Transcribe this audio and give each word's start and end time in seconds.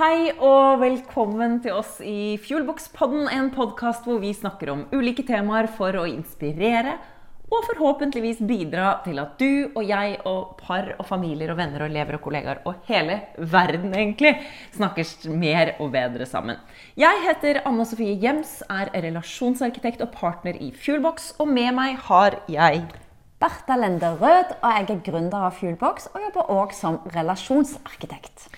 Hei 0.00 0.30
og 0.40 0.78
velkommen 0.80 1.58
til 1.60 1.74
oss 1.76 1.98
i 2.00 2.38
Fuelbox-podden, 2.40 3.26
en 3.28 3.50
podkast 3.52 4.06
hvor 4.08 4.16
vi 4.22 4.30
snakker 4.32 4.70
om 4.72 4.84
ulike 4.94 5.26
temaer 5.28 5.66
for 5.76 5.92
å 6.00 6.06
inspirere 6.08 6.94
og 7.52 7.66
forhåpentligvis 7.66 8.40
bidra 8.48 8.94
til 9.04 9.20
at 9.20 9.34
du 9.36 9.74
og 9.74 9.82
jeg 9.84 10.14
og 10.30 10.54
par 10.62 10.88
og 10.94 11.04
familier 11.04 11.52
og 11.52 11.58
venner 11.58 11.84
og 11.84 11.92
elever 11.92 12.16
og 12.16 12.24
kollegaer 12.24 12.62
og 12.64 12.88
hele 12.88 13.18
verden 13.36 13.92
egentlig 13.92 14.32
snakkes 14.78 15.12
mer 15.34 15.74
og 15.76 15.92
bedre 15.98 16.24
sammen. 16.30 16.56
Jeg 16.96 17.20
heter 17.26 17.60
Anne 17.68 17.84
Sofie 17.84 18.16
Jems, 18.24 18.62
er 18.72 18.88
relasjonsarkitekt 19.04 20.00
og 20.06 20.14
partner 20.16 20.56
i 20.56 20.70
Fuelbox, 20.72 21.34
og 21.36 21.52
med 21.52 21.76
meg 21.76 22.00
har 22.08 22.40
jeg 22.48 22.86
Bertha 23.36 23.76
Lende 23.76 24.16
Rød, 24.16 24.56
og 24.62 24.66
jeg 24.78 24.90
er 24.96 25.06
gründer 25.12 25.48
av 25.52 25.60
Fuelbox 25.60 26.08
og 26.14 26.24
jobber 26.24 26.56
òg 26.56 26.76
som 26.80 27.02
relasjonsarkitekt. 27.12 28.48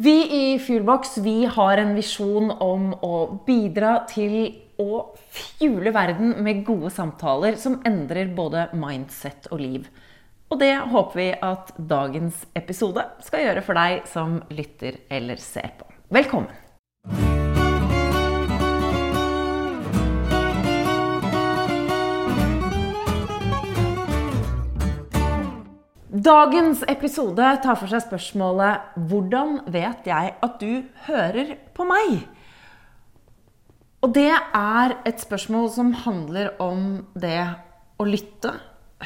Vi 0.00 0.52
i 0.52 0.58
Fuelbox 0.58 1.16
vi 1.18 1.44
har 1.50 1.80
en 1.82 1.96
visjon 1.96 2.52
om 2.62 2.92
å 3.02 3.14
bidra 3.46 4.04
til 4.06 4.36
å 4.78 5.00
fjule 5.34 5.90
verden 5.90 6.36
med 6.46 6.60
gode 6.68 6.92
samtaler 6.94 7.58
som 7.58 7.80
endrer 7.88 8.30
både 8.36 8.68
mindset 8.78 9.50
og 9.50 9.58
liv. 9.58 9.88
Og 10.54 10.62
det 10.62 10.70
håper 10.94 11.18
vi 11.18 11.26
at 11.50 11.74
dagens 11.90 12.46
episode 12.54 13.08
skal 13.26 13.42
gjøre 13.42 13.66
for 13.66 13.82
deg 13.82 14.06
som 14.06 14.38
lytter 14.54 15.02
eller 15.10 15.42
ser 15.42 15.74
på. 15.82 15.90
Velkommen! 16.14 16.67
Dagens 26.18 26.80
episode 26.88 27.48
tar 27.62 27.76
for 27.78 27.86
seg 27.90 28.00
spørsmålet 28.02 28.96
'Hvordan 28.96 29.60
vet 29.70 30.06
jeg 30.08 30.34
at 30.42 30.54
du 30.58 30.82
hører 31.06 31.52
på 31.74 31.84
meg?' 31.86 32.24
Og 34.02 34.14
det 34.14 34.32
er 34.54 34.96
et 35.06 35.20
spørsmål 35.20 35.70
som 35.70 35.92
handler 35.92 36.50
om 36.58 37.06
det 37.14 37.54
å 38.00 38.04
lytte, 38.04 38.50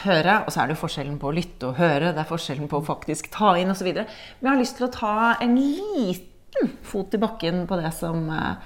høre. 0.05 0.45
Og 0.47 0.53
så 0.53 0.63
er 0.63 0.67
det 0.67 0.77
jo 0.77 0.87
forskjellen 0.87 1.19
på 1.19 1.29
å 1.29 1.35
lytte 1.37 1.69
og 1.69 1.77
høre. 1.77 2.13
Det 2.13 2.23
er 2.23 2.33
forskjellen 2.33 2.69
på 2.69 2.81
å 2.81 2.87
faktisk 2.87 3.31
ta 3.33 3.57
inn 3.57 3.71
osv. 3.71 3.93
Men 3.93 4.07
jeg 4.41 4.49
har 4.49 4.63
lyst 4.63 4.77
til 4.77 4.87
å 4.87 4.93
ta 4.93 5.37
en 5.41 5.57
liten 5.57 6.77
fot 6.83 7.13
i 7.13 7.19
bakken 7.19 7.67
på 7.67 7.77
det 7.77 7.93
som 7.93 8.31
eh, 8.31 8.57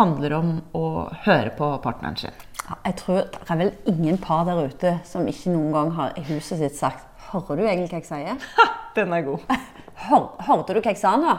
handler 0.00 0.32
om 0.32 0.60
å 0.74 1.08
høre 1.24 1.50
på 1.56 1.78
partneren 1.80 2.16
sin. 2.16 2.32
Jeg 2.64 2.96
tror 2.96 3.26
det 3.28 3.50
er 3.50 3.58
vel 3.60 3.72
ingen 3.90 4.16
par 4.20 4.46
der 4.48 4.62
ute 4.64 4.94
som 5.04 5.26
ikke 5.28 5.52
noen 5.52 5.74
gang 5.74 5.90
har 5.98 6.16
i 6.16 6.24
huset 6.30 6.62
sitt 6.62 6.78
sagt 6.78 7.10
Hører 7.30 7.58
du 7.58 7.64
egentlig 7.66 7.90
hva 7.90 8.00
jeg 8.00 8.08
sier? 8.08 8.48
Ha, 8.58 8.66
den 8.96 9.12
er 9.12 9.24
god. 9.26 9.44
Hør, 10.06 10.26
hørte 10.46 10.76
du 10.76 10.80
hva 10.80 10.92
jeg 10.92 11.00
sa 11.00 11.14
nå? 11.18 11.32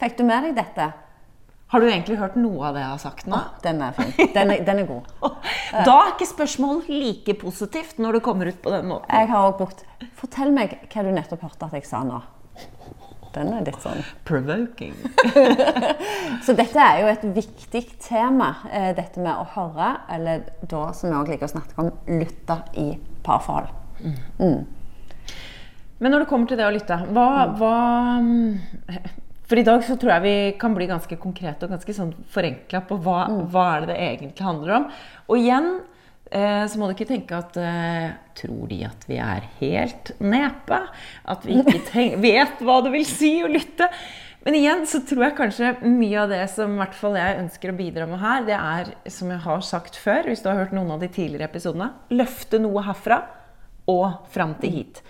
Fikk 0.00 0.16
du 0.18 0.24
med 0.28 0.48
deg 0.48 0.56
dette? 0.58 0.88
Har 1.72 1.82
du 1.82 1.88
egentlig 1.88 2.18
hørt 2.20 2.36
noe 2.38 2.68
av 2.68 2.76
det 2.76 2.82
jeg 2.84 2.92
har 2.92 3.00
sagt 3.02 3.28
nå? 3.30 3.38
Den 3.64 3.80
er 3.82 3.94
fin. 3.96 4.12
Den 4.34 4.52
er, 4.54 4.60
den 4.66 4.82
er 4.84 4.88
god. 4.90 5.08
Da 5.88 5.96
er 5.96 6.12
ikke 6.12 6.28
spørsmål 6.30 6.84
like 6.90 7.34
positivt 7.40 7.98
når 8.02 8.18
det 8.18 8.24
kommer 8.26 8.50
ut 8.50 8.60
på 8.62 8.70
den 8.74 8.86
måten. 8.90 9.10
Jeg 9.10 9.30
har 9.32 9.48
også 9.48 9.58
brukt 9.64 9.82
Fortell 10.18 10.52
meg 10.54 10.76
hva 10.92 11.06
du 11.06 11.10
nettopp 11.14 11.42
hørte 11.48 11.66
at 11.66 11.78
jeg 11.78 11.88
sa 11.88 12.04
nå. 12.06 12.20
Den 13.36 13.52
er 13.52 13.66
litt 13.66 13.82
sånn 13.84 14.00
Provoking. 14.26 14.94
Så 16.46 16.54
dette 16.56 16.80
er 16.80 17.02
jo 17.02 17.10
et 17.10 17.26
viktig 17.36 17.82
tema, 18.00 18.54
eh, 18.70 18.92
dette 18.96 19.20
med 19.20 19.34
å 19.34 19.44
høre, 19.56 19.90
eller 20.16 20.46
da 20.64 20.86
som 20.96 21.10
vi 21.10 21.18
òg 21.18 21.32
liker 21.34 21.48
å 21.48 21.52
snakke 21.52 21.76
om, 21.82 21.92
lytte 22.08 22.58
i 22.80 22.88
parforhold. 23.26 23.68
Mm. 24.40 24.64
Men 25.98 26.12
når 26.12 26.24
det 26.24 26.30
kommer 26.30 26.48
til 26.48 26.60
det 26.60 26.66
å 26.66 26.72
lytte, 26.74 26.98
hva, 27.16 27.28
hva 27.56 27.76
For 29.48 29.60
i 29.60 29.64
dag 29.64 29.84
så 29.86 29.94
tror 29.96 30.16
jeg 30.16 30.24
vi 30.24 30.36
kan 30.60 30.74
bli 30.76 30.88
ganske 30.90 31.16
konkrete 31.20 31.64
og 31.66 31.76
ganske 31.76 31.94
sånn 31.96 32.12
forenkla 32.34 32.82
på 32.88 32.98
hva, 33.04 33.20
hva 33.52 33.66
er 33.76 33.84
det 33.84 33.92
det 33.92 34.00
egentlig 34.08 34.48
handler 34.48 34.74
om. 34.80 34.88
Og 35.30 35.38
igjen 35.40 35.70
så 36.66 36.78
må 36.78 36.88
du 36.88 36.96
ikke 36.96 37.06
tenke 37.06 37.38
at 37.38 37.56
eh, 37.60 38.14
Tror 38.36 38.66
de 38.68 38.80
at 38.84 39.04
vi 39.08 39.16
er 39.22 39.44
helt 39.60 40.10
nepe? 40.20 40.80
At 41.24 41.46
vi 41.46 41.60
ikke 41.62 41.80
tenk, 41.88 42.18
vet 42.24 42.58
hva 42.66 42.80
det 42.84 42.92
vil 42.92 43.06
si 43.08 43.30
å 43.44 43.48
lytte? 43.48 43.88
Men 44.46 44.58
igjen 44.58 44.84
så 44.86 45.00
tror 45.02 45.24
jeg 45.24 45.36
kanskje 45.38 45.70
mye 45.86 46.18
av 46.22 46.30
det 46.30 46.42
som 46.52 46.76
hvert 46.78 46.94
fall 46.94 47.16
jeg 47.18 47.38
ønsker 47.40 47.72
å 47.72 47.78
bidra 47.78 48.04
med 48.06 48.20
her, 48.22 48.44
det 48.46 48.58
er, 48.58 48.92
som 49.10 49.32
jeg 49.32 49.42
har 49.42 49.64
sagt 49.66 49.96
før, 49.98 50.28
hvis 50.28 50.44
du 50.44 50.50
har 50.50 50.60
hørt 50.60 50.76
noen 50.76 50.92
av 50.94 51.00
de 51.02 51.08
tidligere 51.10 51.48
episodene, 51.48 51.88
løfte 52.14 52.60
noe 52.62 52.84
herfra 52.86 53.18
og 53.90 54.28
fram 54.30 54.54
til 54.62 54.76
hit. 54.76 55.00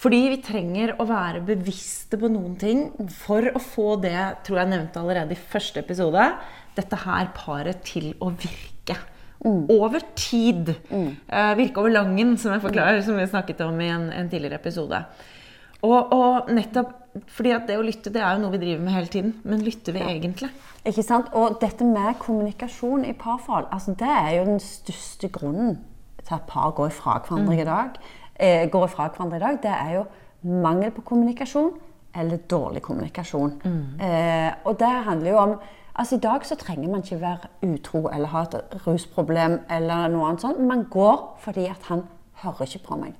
Fordi 0.00 0.20
vi 0.34 0.42
trenger 0.44 0.96
å 1.00 1.06
være 1.08 1.40
bevisste 1.48 2.18
på 2.20 2.28
noen 2.32 2.58
ting 2.60 2.84
for 3.14 3.48
å 3.54 3.62
få 3.62 3.94
det, 4.04 4.18
tror 4.44 4.60
jeg 4.60 4.72
nevnte 4.74 5.00
allerede 5.00 5.36
i 5.36 5.40
første 5.54 5.80
episode, 5.80 6.28
dette 6.76 7.00
her 7.06 7.32
paret 7.36 7.84
til 7.88 8.12
å 8.20 8.32
virke. 8.34 8.98
Over 9.44 10.04
tid. 10.16 10.72
Eh, 10.90 11.54
virke 11.58 11.82
over 11.82 11.92
langen, 11.92 12.36
som 12.40 12.54
jeg 12.54 12.64
forklarer, 12.64 13.02
som 13.04 13.18
vi 13.20 13.26
snakket 13.28 13.60
om 13.66 13.80
i 13.80 13.90
en, 13.92 14.10
en 14.12 14.30
tidligere 14.32 14.60
episode. 14.60 15.04
Og, 15.84 16.12
og 16.16 16.52
nettopp 16.54 17.00
fordi 17.30 17.52
at 17.54 17.68
det 17.68 17.76
å 17.78 17.84
lytte 17.84 18.10
det 18.10 18.22
er 18.24 18.34
jo 18.34 18.42
noe 18.42 18.54
vi 18.56 18.60
driver 18.62 18.82
med 18.82 18.96
hele 18.96 19.10
tiden. 19.12 19.34
Men 19.46 19.62
lytter 19.62 19.94
vi 19.94 20.02
egentlig? 20.02 20.50
Ikke 20.84 21.04
sant? 21.06 21.30
Og 21.38 21.60
dette 21.62 21.86
med 21.86 22.18
kommunikasjon 22.22 23.04
i 23.06 23.14
parforhold, 23.18 23.68
altså 23.72 23.94
det 24.00 24.10
er 24.10 24.30
jo 24.38 24.48
den 24.48 24.60
største 24.62 25.30
grunnen 25.34 25.78
til 26.24 26.34
at 26.38 26.46
par 26.48 26.72
går 26.74 26.90
ifra 26.90 27.20
hverandre 27.22 27.60
i 27.60 27.68
dag. 27.68 28.00
Eh, 28.34 28.64
går 28.72 28.88
ifra 28.88 29.10
hverandre 29.12 29.38
i 29.38 29.44
dag, 29.44 29.60
det 29.62 29.74
er 29.76 29.94
jo 29.98 30.04
mangel 30.64 30.90
på 30.96 31.04
kommunikasjon 31.06 31.70
eller 32.14 32.42
dårlig 32.50 32.82
kommunikasjon. 32.82 33.54
Eh, 34.00 34.50
og 34.64 34.78
det 34.80 34.92
handler 35.06 35.30
jo 35.30 35.38
om 35.38 35.54
Altså 35.94 36.16
I 36.16 36.22
dag 36.24 36.44
så 36.46 36.56
trenger 36.58 36.90
man 36.90 37.04
ikke 37.04 37.20
være 37.22 37.50
utro 37.68 38.08
eller 38.10 38.32
ha 38.32 38.42
et 38.48 38.74
rusproblem 38.86 39.60
eller 39.70 40.08
noe 40.10 40.26
annet 40.30 40.42
sånt. 40.42 40.58
Man 40.66 40.86
går 40.90 41.20
fordi 41.44 41.68
at 41.70 41.86
han 41.90 42.02
hører 42.42 42.66
ikke 42.66 42.82
på 42.88 42.98
meg. 42.98 43.14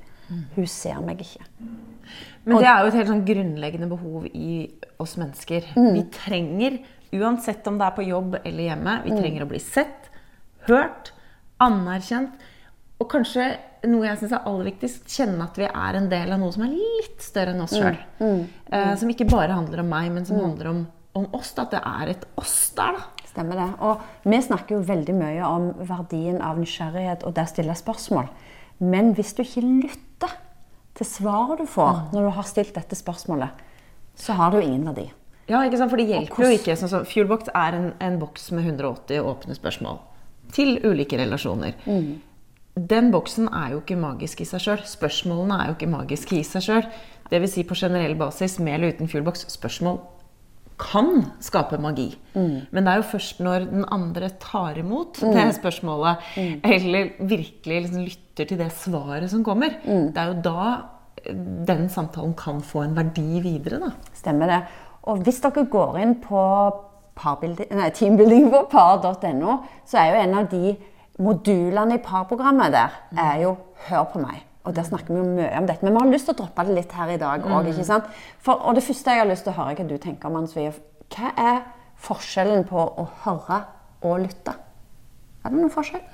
Hun 0.56 0.66
ser 0.66 0.98
meg 1.04 1.20
ikke. 1.22 1.44
Men 2.44 2.58
det 2.58 2.66
er 2.66 2.80
jo 2.82 2.88
et 2.90 2.96
helt 2.98 3.10
sånn 3.12 3.24
grunnleggende 3.28 3.88
behov 3.88 4.24
i 4.26 4.56
oss 5.00 5.14
mennesker. 5.20 5.68
Vi 5.94 6.02
trenger, 6.12 6.80
uansett 7.14 7.66
om 7.70 7.78
det 7.78 7.86
er 7.86 7.94
på 7.96 8.08
jobb 8.08 8.38
eller 8.42 8.64
hjemme, 8.70 8.96
vi 9.04 9.10
trenger 9.20 9.44
å 9.44 9.50
bli 9.52 9.60
sett, 9.62 10.10
hørt, 10.66 11.12
anerkjent. 11.62 12.34
Og 13.00 13.08
kanskje 13.10 13.46
noe 13.86 14.06
jeg 14.06 14.18
syns 14.20 14.32
er 14.32 14.46
aller 14.48 14.64
viktigst, 14.72 15.06
kjenne 15.12 15.44
at 15.44 15.56
vi 15.60 15.66
er 15.68 15.96
en 15.98 16.08
del 16.10 16.32
av 16.32 16.40
noe 16.40 16.52
som 16.54 16.62
er 16.66 16.74
litt 16.74 17.20
større 17.22 17.52
enn 17.54 17.60
oss 17.64 17.74
sjøl. 17.76 17.96
Eh, 18.72 18.94
som 18.96 19.10
ikke 19.12 19.26
bare 19.30 19.52
handler 19.56 19.82
om 19.84 19.88
meg, 19.92 20.10
men 20.14 20.24
som 20.28 20.38
handler 20.40 20.70
om, 20.70 20.86
om 21.18 21.26
oss. 21.36 21.54
At 21.58 21.74
det 21.74 21.80
er 21.80 22.14
et 22.14 22.26
oss 22.40 22.72
der, 22.76 22.98
da. 22.98 23.28
Stemmer 23.34 23.58
det. 23.58 23.68
Og 23.82 24.30
vi 24.30 24.38
snakker 24.42 24.76
jo 24.76 24.86
veldig 24.86 25.14
mye 25.18 25.46
om 25.48 25.70
verdien 25.88 26.38
av 26.44 26.60
nysgjerrighet 26.60 27.24
og 27.26 27.34
det 27.34 27.48
å 27.48 27.50
stille 27.50 27.74
spørsmål. 27.78 28.30
Men 28.84 29.12
hvis 29.16 29.34
du 29.34 29.42
ikke 29.42 29.64
lytter 29.64 30.36
til 30.94 31.08
svaret 31.08 31.62
du 31.62 31.66
får 31.66 32.12
når 32.14 32.28
du 32.28 32.32
har 32.36 32.46
stilt 32.46 32.74
dette 32.76 32.98
spørsmålet, 32.98 33.62
så 34.14 34.36
har 34.38 34.52
det 34.52 34.62
jo 34.62 34.68
ingen 34.68 34.86
verdi. 34.86 35.08
Ja, 35.50 35.60
ikke 35.66 35.80
sant? 35.80 35.90
For 35.92 36.00
det 36.00 36.06
hjelper 36.08 36.46
jo 36.46 36.54
ikke. 36.54 36.76
Sånn 36.78 36.92
så 36.92 37.02
Fuelbox 37.08 37.50
er 37.52 37.76
en, 37.76 37.90
en 38.00 38.20
boks 38.20 38.48
med 38.54 38.68
180 38.70 39.26
åpne 39.26 39.58
spørsmål 39.58 39.98
til 40.54 40.78
ulike 40.86 41.18
relasjoner. 41.18 41.74
Den 42.74 43.10
boksen 43.14 43.50
er 43.50 43.74
jo 43.74 43.82
ikke 43.82 43.98
magisk 43.98 44.40
i 44.42 44.48
seg 44.48 44.62
sjøl. 44.62 44.86
Spørsmålene 44.88 45.58
er 45.60 45.70
jo 45.70 45.76
ikke 45.76 45.90
magiske 45.90 46.38
i 46.38 46.46
seg 46.46 46.64
sjøl. 46.64 46.88
Dvs. 47.30 47.54
Si 47.56 47.64
på 47.66 47.76
generell 47.78 48.16
basis, 48.18 48.58
med 48.62 48.78
eller 48.78 48.94
uten 48.94 49.10
Fuelbox, 49.10 49.46
spørsmål 49.52 50.00
kan 50.80 51.24
skape 51.44 51.78
magi. 51.78 52.08
Men 52.34 52.84
det 52.84 52.92
er 52.92 53.00
jo 53.00 53.06
først 53.12 53.42
når 53.44 53.66
den 53.70 53.84
andre 53.94 54.30
tar 54.42 54.78
imot 54.80 55.20
det 55.20 55.46
spørsmålet, 55.58 56.24
eller 56.64 57.12
virkelig 57.20 57.82
liksom 57.84 58.06
lytter 58.08 58.50
til 58.50 58.58
det 58.58 58.72
svaret 58.72 59.30
som 59.30 59.44
kommer, 59.46 59.76
det 59.84 60.18
er 60.18 60.32
jo 60.32 60.40
da 60.42 60.64
eh, 61.22 61.34
den 61.68 61.86
samtalen 61.88 62.34
kan 62.34 62.60
få 62.62 62.82
en 62.82 62.96
verdi 62.96 63.40
videre, 63.44 63.78
da. 63.86 63.92
Stemmer 64.14 64.50
det. 64.50 64.62
Og 65.04 65.22
hvis 65.22 65.40
dere 65.44 65.66
går 65.70 66.00
inn 66.00 66.16
på 66.24 66.40
nei, 67.14 67.90
teambuilding 67.94 68.50
på 68.50 68.64
par.no, 68.72 69.60
så 69.86 70.00
er 70.00 70.10
jo 70.10 70.22
en 70.24 70.34
av 70.40 70.50
de 70.50 70.74
modulene 71.22 72.00
i 72.00 72.02
parprogrammet 72.02 72.72
der 72.74 72.98
er 73.16 73.42
jo 73.42 73.56
'Hør 73.86 74.04
på 74.12 74.18
meg'. 74.18 74.42
Og 74.64 74.72
der 74.76 74.86
snakker 74.86 75.12
vi 75.12 75.20
jo 75.20 75.26
mye 75.28 75.50
om 75.58 75.66
dette. 75.68 75.84
Men 75.84 75.92
vi 75.96 76.00
har 76.00 76.12
lyst 76.14 76.28
til 76.30 76.34
å 76.36 76.38
droppe 76.40 76.64
det 76.64 76.76
litt 76.78 76.92
her 76.96 77.12
i 77.12 77.20
dag 77.20 77.44
òg. 77.44 77.68
sant? 77.84 78.08
For, 78.40 78.56
og 78.64 78.78
det 78.78 78.84
første 78.86 79.12
jeg 79.12 79.20
har 79.20 79.28
lyst 79.28 79.44
til 79.44 79.52
å 79.52 79.58
høre 79.58 79.76
hva 79.76 79.88
du 79.88 79.96
tenker 80.00 80.30
om, 80.30 80.38
Anne 80.40 80.48
Sofie, 80.48 80.72
hva 81.14 81.34
er 81.36 81.62
forskjellen 82.04 82.64
på 82.68 82.80
å 82.80 83.06
høre 83.26 83.60
og 84.04 84.18
lytte? 84.24 84.56
Er 85.44 85.52
det 85.52 85.60
noen 85.60 85.72
forskjell? 85.72 86.04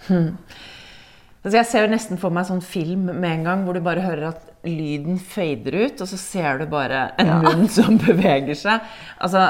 Altså 1.41 1.57
jeg 1.57 1.69
ser 1.71 1.87
jo 1.87 1.93
nesten 1.95 2.19
for 2.21 2.35
meg 2.37 2.45
sånn 2.51 2.61
film 2.61 3.07
med 3.09 3.31
en 3.31 3.47
gang, 3.47 3.63
hvor 3.65 3.77
du 3.79 3.81
bare 3.85 4.03
hører 4.05 4.27
at 4.35 4.49
lyden 4.67 5.17
fader 5.25 5.73
ut, 5.87 6.03
og 6.05 6.09
så 6.11 6.19
ser 6.21 6.61
du 6.61 6.67
bare 6.69 7.07
en 7.23 7.31
munn 7.47 7.69
som 7.79 7.97
beveger 8.03 8.59
seg. 8.59 8.85
Altså, 9.25 9.47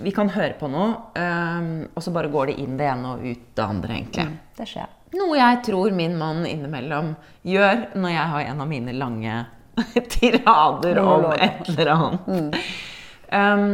vi 0.00 0.14
kan 0.16 0.30
høre 0.32 0.54
på 0.56 0.70
noe, 0.72 0.94
øhm, 1.20 1.72
og 1.92 2.06
så 2.06 2.14
bare 2.16 2.32
går 2.32 2.52
det 2.52 2.56
inn 2.64 2.78
det 2.80 2.88
ene 2.88 3.12
og 3.12 3.26
ut 3.26 3.44
det 3.58 3.66
andre, 3.66 3.98
egentlig. 3.98 4.24
Det 4.56 4.68
skjer. 4.70 4.94
Noe 5.14 5.36
jeg 5.38 5.60
tror 5.68 5.92
min 5.94 6.16
mann 6.18 6.44
innimellom 6.48 7.12
gjør 7.46 7.84
når 7.94 8.10
jeg 8.14 8.30
har 8.32 8.46
en 8.52 8.62
av 8.64 8.70
mine 8.70 8.94
lange 8.98 9.34
tirader 10.14 10.98
om 11.02 11.28
et 11.34 11.68
eller 11.74 11.92
annet. 11.96 12.56
Um, 13.34 13.68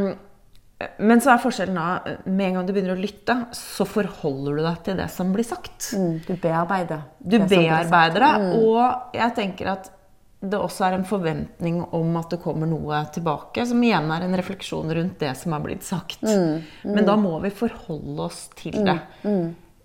Men 0.96 1.20
så 1.20 1.34
er 1.34 1.40
forskjellen 1.42 1.76
da, 1.76 2.14
med 2.24 2.46
en 2.46 2.54
gang 2.56 2.66
du 2.68 2.72
begynner 2.72 2.94
å 2.94 3.00
lytte, 3.00 3.34
så 3.52 3.84
forholder 3.84 4.56
du 4.56 4.62
deg 4.64 4.78
til 4.86 4.96
det 4.96 5.08
som 5.12 5.32
blir 5.34 5.44
sagt. 5.44 5.90
Mm, 5.92 6.14
du 6.24 6.30
bearbeider. 6.40 7.02
Du 7.20 7.36
det 7.36 7.48
bearbeider 7.52 8.24
det, 8.24 8.30
og 8.62 9.16
jeg 9.18 9.34
tenker 9.36 9.74
at 9.74 9.90
det 10.40 10.56
også 10.56 10.86
er 10.86 10.94
en 10.96 11.04
forventning 11.04 11.82
om 11.92 12.14
at 12.16 12.30
det 12.32 12.38
kommer 12.40 12.64
noe 12.70 13.02
tilbake, 13.12 13.66
som 13.68 13.82
igjen 13.84 14.08
er 14.08 14.24
en 14.24 14.36
refleksjon 14.40 14.88
rundt 14.96 15.18
det 15.20 15.34
som 15.36 15.52
er 15.52 15.60
blitt 15.66 15.84
sagt. 15.84 16.22
Men 16.24 17.04
da 17.04 17.18
må 17.20 17.34
vi 17.44 17.50
forholde 17.52 18.24
oss 18.30 18.46
til 18.56 18.78
det. 18.88 18.96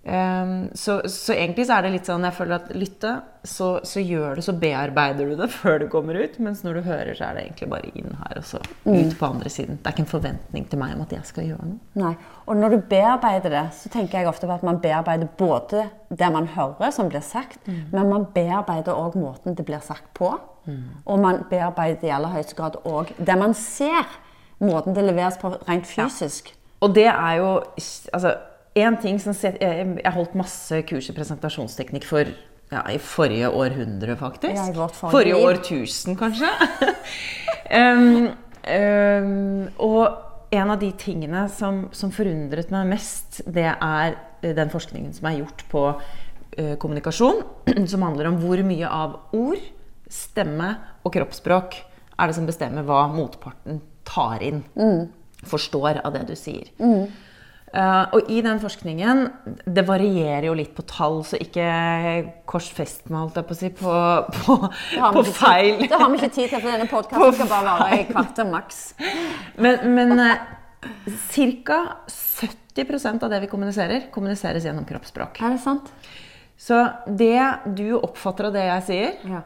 Um, 0.06 0.68
så, 0.78 1.00
så 1.10 1.34
egentlig 1.34 1.64
så 1.66 1.80
er 1.80 1.82
det 1.82 1.96
litt 1.96 2.06
sånn 2.06 2.22
jeg 2.22 2.34
føler 2.36 2.60
at 2.60 2.68
lytte, 2.78 3.10
så, 3.42 3.72
så 3.82 3.98
gjør 3.98 4.38
du, 4.38 4.42
så 4.46 4.52
bearbeider 4.54 5.26
du 5.26 5.34
det 5.40 5.48
før 5.60 5.80
det 5.82 5.88
kommer 5.90 6.18
ut. 6.20 6.36
Mens 6.42 6.62
når 6.62 6.78
du 6.78 6.82
hører, 6.86 7.10
så 7.18 7.26
er 7.26 7.34
det 7.34 7.44
egentlig 7.48 7.68
bare 7.72 7.90
inn 7.98 8.14
her 8.20 8.38
og 8.38 8.46
så 8.46 8.60
ut 8.62 9.16
på 9.18 9.28
andre 9.28 9.50
siden. 9.50 9.80
Det 9.80 9.90
er 9.90 9.96
ikke 9.96 10.04
en 10.04 10.12
forventning 10.12 10.68
til 10.70 10.82
meg 10.82 10.94
om 10.94 11.02
at 11.02 11.14
jeg 11.16 11.26
skal 11.26 11.50
gjøre 11.50 11.70
noe. 11.72 11.80
Nei. 11.98 12.14
Og 12.46 12.60
når 12.60 12.76
du 12.76 12.88
bearbeider 12.92 13.56
det, 13.56 13.64
så 13.74 13.90
tenker 13.90 14.20
jeg 14.20 14.30
ofte 14.30 14.46
på 14.46 14.54
at 14.54 14.66
man 14.66 14.78
bearbeider 14.82 15.30
både 15.38 15.88
det 16.14 16.32
man 16.34 16.46
hører 16.54 16.94
som 16.94 17.10
blir 17.10 17.24
sagt, 17.26 17.66
men 17.66 18.06
man 18.06 18.28
bearbeider 18.34 18.94
òg 18.94 19.18
måten 19.18 19.58
det 19.58 19.66
blir 19.66 19.82
sagt 19.82 20.12
på. 20.14 20.36
Og 21.04 21.18
man 21.22 21.44
bearbeider 21.50 22.06
i 22.08 22.14
aller 22.14 22.32
høyeste 22.34 22.56
grad 22.58 22.78
òg 22.86 23.12
det 23.18 23.38
man 23.38 23.54
ser. 23.58 24.06
Måten 24.62 24.94
det 24.96 25.04
leveres 25.04 25.36
på 25.38 25.50
rent 25.66 25.86
fysisk. 25.86 26.54
Og 26.80 26.94
det 26.94 27.08
er 27.10 27.34
jo 27.40 27.50
altså, 28.14 28.36
en 28.76 28.98
ting 29.00 29.18
som 29.22 29.34
set- 29.34 29.60
Jeg 29.60 30.12
holdt 30.12 30.34
masse 30.34 30.82
kurs 30.88 31.08
i 31.10 31.16
presentasjonsteknikk 31.16 32.04
for 32.04 32.28
ja, 32.70 32.82
i 32.90 32.98
forrige 32.98 33.48
århundre, 33.48 34.16
faktisk. 34.18 34.74
Ja, 34.74 34.86
forrige 34.88 35.38
årtusen, 35.38 36.16
kanskje. 36.18 36.50
um, 37.80 38.28
um, 38.66 39.68
og 39.78 40.50
en 40.50 40.70
av 40.70 40.80
de 40.80 40.90
tingene 40.98 41.46
som, 41.52 41.86
som 41.94 42.12
forundret 42.14 42.72
meg 42.74 42.88
mest, 42.90 43.40
det 43.46 43.68
er 43.70 44.16
eh, 44.42 44.54
den 44.56 44.70
forskningen 44.72 45.14
som 45.14 45.28
er 45.30 45.40
gjort 45.40 45.64
på 45.70 45.84
uh, 45.94 46.74
kommunikasjon, 46.82 47.42
som 47.92 48.06
handler 48.06 48.30
om 48.32 48.40
hvor 48.42 48.62
mye 48.66 48.90
av 48.90 49.18
ord, 49.36 49.62
stemme 50.10 50.72
og 51.02 51.14
kroppsspråk 51.14 51.78
er 52.16 52.30
det 52.30 52.36
som 52.36 52.46
bestemmer 52.48 52.86
hva 52.86 53.06
motparten 53.12 53.80
tar 54.06 54.42
inn, 54.46 54.62
forstår 55.46 56.00
av 56.06 56.14
det 56.14 56.26
du 56.30 56.36
sier. 56.38 56.70
Eh, 57.74 58.04
og 58.14 58.28
i 58.30 58.38
den 58.44 58.60
forskningen 58.62 59.22
Det 59.66 59.82
varierer 59.88 60.46
jo 60.46 60.54
litt 60.54 60.70
på 60.76 60.84
tall, 60.86 61.18
så 61.26 61.38
ikke 61.42 61.66
korsfest 62.48 63.08
meg, 63.10 63.24
holdt 63.24 63.40
jeg 63.40 63.48
på 63.48 63.56
å 63.56 63.58
si, 63.58 63.70
på, 63.80 63.96
på, 64.36 64.56
på 65.16 65.24
feil. 65.34 65.82
Det 65.82 65.98
har 65.98 66.12
vi 66.12 66.20
ikke 66.20 66.30
tid 66.30 66.52
til, 66.52 66.60
for 66.60 66.70
denne 66.70 66.86
podkasten 66.90 67.34
skal 67.40 67.50
bare 67.50 67.72
vare 67.72 67.98
i 67.98 68.06
kvarter 68.08 68.48
maks. 68.52 68.84
Men, 69.58 69.82
men 69.96 70.14
uh, 70.22 70.36
ca. 71.66 71.80
70% 72.06 73.26
av 73.26 73.34
det 73.34 73.42
vi 73.42 73.50
kommuniserer, 73.50 74.06
kommuniseres 74.14 74.68
gjennom 74.68 74.86
kroppsspråk. 74.88 75.42
Er 75.42 75.56
det 75.56 75.62
sant? 75.64 75.90
Så 76.56 76.78
det 77.18 77.42
du 77.76 77.98
oppfatter 77.98 78.48
av 78.48 78.56
det 78.56 78.64
jeg 78.70 78.88
sier, 78.88 79.12
Ja. 79.34 79.42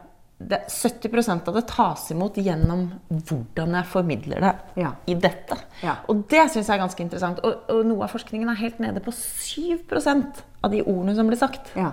Det, 0.49 0.59
70% 0.69 1.47
av 1.49 1.55
det 1.57 1.63
tas 1.69 2.05
imot 2.13 2.35
gjennom 2.41 2.85
hvordan 3.09 3.75
jeg 3.77 3.85
formidler 3.91 4.39
det 4.41 4.53
Ja. 4.81 4.91
i 5.07 5.15
dette. 5.15 5.57
Ja. 5.83 5.95
Og 6.09 6.23
det 6.31 6.47
syns 6.51 6.67
jeg 6.67 6.75
er 6.77 6.83
ganske 6.85 7.03
interessant. 7.03 7.39
Og, 7.43 7.67
og 7.69 7.85
noe 7.85 8.03
av 8.07 8.13
forskningen 8.13 8.49
er 8.49 8.59
helt 8.61 8.79
nede 8.79 9.03
på 9.05 9.11
7% 9.11 10.41
av 10.63 10.71
de 10.71 10.81
ordene 10.83 11.15
som 11.17 11.27
blir 11.29 11.39
sagt. 11.41 11.71
Ja. 11.77 11.91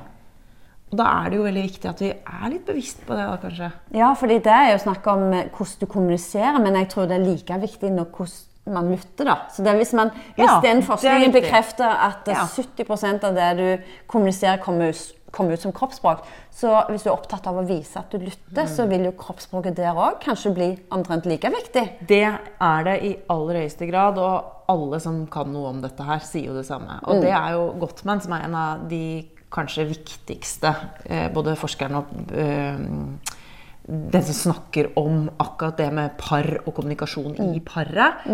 Og 0.88 0.96
da 0.96 1.04
er 1.20 1.30
det 1.30 1.36
jo 1.36 1.44
veldig 1.44 1.62
viktig 1.66 1.88
at 1.90 2.00
vi 2.00 2.08
er 2.14 2.48
litt 2.52 2.64
bevisst 2.68 3.02
på 3.04 3.12
det, 3.16 3.24
da, 3.28 3.36
kanskje. 3.42 3.66
Ja, 3.98 4.12
fordi 4.16 4.38
det 4.44 4.54
er 4.54 4.70
jo 4.72 4.78
snakk 4.86 5.06
om 5.12 5.26
eh, 5.36 5.50
hvordan 5.52 5.82
du 5.82 5.86
kommuniserer, 5.92 6.58
men 6.64 6.78
jeg 6.80 6.88
tror 6.94 7.08
det 7.10 7.18
er 7.18 7.26
like 7.26 7.58
viktig 7.66 7.90
når 7.92 8.08
hvordan 8.16 8.46
man 8.78 8.88
lytter. 8.92 9.24
da. 9.28 9.34
Så 9.52 9.64
det 9.64 9.74
Hvis, 9.76 9.92
man, 9.96 10.10
hvis 10.36 10.54
den 10.64 10.82
forskningen 10.84 11.32
bekrefter 11.32 11.88
at 12.08 12.28
eh, 12.28 12.36
Ja. 12.36 12.46
70% 12.48 13.24
av 13.28 13.36
det 13.36 13.50
du 13.60 13.92
kommuniserer, 14.08 14.60
kommer 14.64 14.92
kommer 15.32 15.52
ut 15.52 15.60
som 15.60 15.72
kroppsspråk, 15.72 16.22
så 16.50 16.84
hvis 16.88 17.02
du 17.04 17.10
er 17.10 17.16
opptatt 17.16 17.46
av 17.46 17.58
å 17.60 17.66
vise 17.66 17.98
at 18.00 18.10
du 18.10 18.18
lytter, 18.18 18.66
så 18.66 18.84
Mm. 18.84 18.88
vil 18.88 19.04
jo 19.04 19.12
kroppsspråket 19.12 19.76
der 19.76 19.94
òg 19.94 20.20
kanskje 20.20 20.54
bli 20.54 20.78
omtrent 20.90 21.26
like 21.26 21.50
viktig. 21.50 22.06
Det 22.06 22.22
er 22.60 22.84
det 22.84 23.02
i 23.04 23.16
aller 23.28 23.60
høyeste 23.62 23.90
grad, 23.90 24.18
og 24.18 24.44
alle 24.68 25.00
som 25.00 25.26
kan 25.26 25.52
noe 25.52 25.68
om 25.68 25.80
dette 25.82 26.02
her, 26.04 26.18
sier 26.18 26.46
jo 26.46 26.54
det 26.54 26.66
samme. 26.66 27.00
Og 27.04 27.20
det 27.22 27.30
er 27.30 27.52
jo 27.52 27.72
Gottmann 27.80 28.20
som 28.20 28.32
er 28.32 28.44
en 28.44 28.54
av 28.54 28.88
de 28.88 29.28
kanskje 29.50 29.86
viktigste, 29.88 30.74
eh, 31.06 31.28
både 31.32 31.56
forskerne 31.56 31.96
og 31.96 32.06
eh, 32.32 32.78
den 33.88 34.22
som 34.22 34.52
snakker 34.52 34.90
om 34.96 35.30
akkurat 35.40 35.76
det 35.78 35.92
med 35.92 36.18
par 36.18 36.44
og 36.66 36.74
kommunikasjon 36.74 37.54
i 37.54 37.60
paret. 37.60 38.26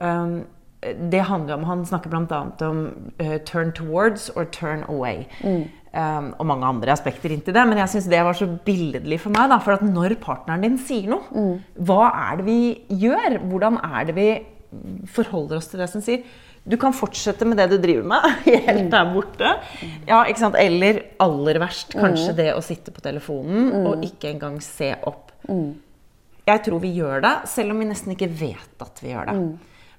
Um, 0.00 0.44
det 1.10 1.22
handler 1.28 1.54
om, 1.54 1.64
Han 1.64 1.86
snakker 1.86 2.10
bl.a. 2.12 2.42
om 2.68 2.84
uh, 3.22 3.38
'turn 3.44 3.72
towards' 3.72 4.30
or 4.36 4.44
'turn 4.44 4.84
away'. 4.88 5.26
Um, 5.94 6.34
og 6.38 6.46
mange 6.46 6.66
andre 6.66 6.90
aspekter 6.90 7.30
inntil 7.30 7.54
det. 7.54 7.62
Men 7.68 7.78
jeg 7.78 7.88
syns 7.92 8.08
det 8.10 8.24
var 8.26 8.34
så 8.34 8.48
billedlig 8.66 9.20
for 9.22 9.30
meg. 9.30 9.50
Da, 9.52 9.60
for 9.62 9.76
at 9.76 9.82
når 9.86 10.16
partneren 10.20 10.64
din 10.66 10.78
sier 10.78 11.06
noe, 11.12 11.44
hva 11.78 12.08
er 12.30 12.40
det 12.40 12.46
vi 12.48 12.58
gjør? 13.04 13.38
Hvordan 13.46 13.78
er 13.78 14.08
det 14.08 14.16
vi 14.16 14.26
forholder 15.06 15.56
oss 15.60 15.70
til 15.70 15.78
det 15.84 15.86
som 15.92 16.02
sier? 16.02 16.24
Du 16.66 16.78
kan 16.80 16.94
fortsette 16.96 17.44
med 17.46 17.58
det 17.60 17.68
du 17.70 17.76
driver 17.78 18.06
med, 18.08 18.24
helt 18.66 18.90
der 18.90 19.10
borte. 19.12 19.50
Ja? 20.08 20.24
Eller 20.58 21.02
aller 21.20 21.58
verst, 21.60 21.92
kanskje 21.94 22.32
det 22.38 22.48
å 22.56 22.62
sitte 22.64 22.90
på 22.90 23.04
telefonen 23.04 23.68
og 23.86 24.02
ikke 24.06 24.30
engang 24.32 24.56
se 24.64 24.94
opp. 25.06 25.30
Jeg 26.48 26.60
tror 26.64 26.80
vi 26.82 26.90
gjør 26.96 27.22
det, 27.24 27.34
selv 27.48 27.70
om 27.72 27.78
vi 27.80 27.86
nesten 27.88 28.12
ikke 28.16 28.28
vet 28.28 28.82
at 28.82 28.98
vi 29.04 29.12
gjør 29.14 29.30
det. 29.30 29.36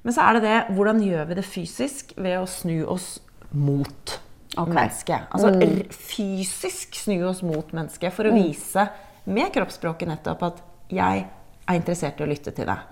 Men 0.05 0.13
så 0.13 0.21
er 0.27 0.37
det 0.37 0.43
det 0.45 0.57
hvordan 0.77 1.01
gjør 1.01 1.29
vi 1.31 1.37
det 1.39 1.45
fysisk 1.49 2.13
ved 2.21 2.37
å 2.37 2.45
snu 2.49 2.77
oss 2.93 3.07
mot 3.55 4.17
okay. 4.53 4.73
mennesket. 4.75 5.31
Altså 5.33 5.49
r- 5.49 5.87
fysisk 5.89 6.97
snu 6.99 7.17
oss 7.29 7.41
mot 7.45 7.73
mennesket 7.75 8.13
for 8.13 8.29
å 8.29 8.35
vise 8.35 8.85
med 9.25 9.49
kroppsspråket 9.55 10.11
nettopp 10.11 10.43
at 10.45 10.61
jeg 10.93 11.25
er 11.65 11.79
interessert 11.79 12.19
i 12.21 12.25
å 12.25 12.29
lytte 12.29 12.53
til 12.53 12.69
deg. 12.69 12.85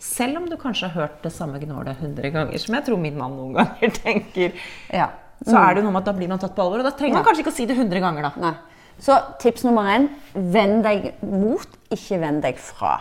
Selv 0.00 0.42
om 0.42 0.48
du 0.50 0.58
kanskje 0.60 0.90
har 0.90 1.06
hørt 1.06 1.22
det 1.24 1.32
samme 1.32 1.60
gnålet 1.62 1.96
100 2.04 2.28
ganger, 2.34 2.60
som 2.60 2.76
jeg 2.76 2.84
tror 2.90 3.00
min 3.00 3.16
mann 3.16 3.38
noen 3.38 3.56
ganger 3.60 3.94
tenker. 3.96 4.52
Ja. 4.92 5.08
Så 5.40 5.56
er 5.56 5.78
det 5.78 5.86
noe 5.86 5.94
med 5.94 6.02
at 6.02 6.10
da 6.10 6.16
blir 6.18 6.28
man 6.28 6.40
tatt 6.42 6.52
på 6.52 6.60
alvor. 6.66 6.82
Og 6.82 6.84
da 6.84 6.92
trenger 6.92 7.16
man 7.16 7.24
kanskje 7.24 7.46
ikke 7.46 7.54
å 7.54 7.56
si 7.56 7.64
det 7.68 7.78
100 7.78 8.02
ganger, 8.04 8.28
da. 8.28 8.32
Nei. 8.50 8.52
Så 9.00 9.16
tips 9.40 9.64
nummer 9.64 9.88
én 9.88 10.10
vend 10.34 10.84
deg 10.84 11.14
mot, 11.24 11.78
ikke 11.88 12.18
vend 12.20 12.44
deg 12.44 12.60
fra. 12.60 12.98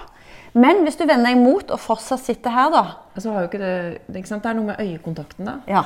Men 0.57 0.83
hvis 0.85 0.97
du 0.97 1.05
vender 1.05 1.29
deg 1.29 1.37
mot 1.43 1.71
og 1.71 1.79
fortsatt 1.83 2.23
sitter 2.25 2.53
her, 2.55 2.69
da 2.73 2.83
Så 3.21 3.31
har 3.33 3.43
jo 3.43 3.49
ikke 3.51 3.59
det, 3.61 3.73
det, 4.07 4.23
det 4.29 4.39
er 4.49 4.57
noe 4.57 4.69
med 4.71 4.79
øyekontakten, 4.81 5.45
da. 5.45 5.57
Ja. 5.69 5.83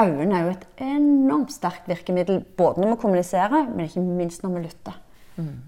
Øynene 0.00 0.34
er 0.38 0.44
jo 0.48 0.52
et 0.56 0.66
enormt 0.82 1.52
sterkt 1.54 1.86
virkemiddel 1.88 2.40
både 2.58 2.82
når 2.82 2.94
vi 2.96 3.00
kommuniserer, 3.04 3.68
men 3.70 3.86
ikke 3.86 4.02
minst 4.02 4.42
når 4.42 4.56
vi 4.58 4.62
lytter. 4.66 5.00